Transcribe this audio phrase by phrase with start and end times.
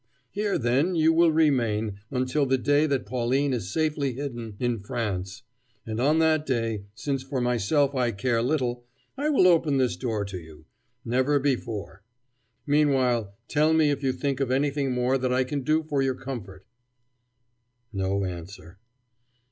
[0.31, 5.43] Here, then, you will remain, until the day that Pauline is safely hidden in France:
[5.85, 8.83] and on that day since for myself I care little
[9.15, 10.65] I will open this door to you:
[11.05, 12.01] never before.
[12.65, 16.15] Meanwhile, tell me if you think of anything more that I can do for your
[16.15, 16.65] comfort."
[17.93, 18.79] No answer.